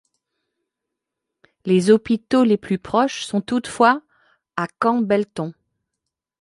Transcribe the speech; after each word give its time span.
Les 1.65 1.91
hôpitaux 1.91 2.43
les 2.43 2.57
plus 2.57 2.79
proches 2.79 3.23
sont 3.23 3.39
toutefois 3.39 4.01
à 4.57 4.65
Campbellton. 4.79 5.53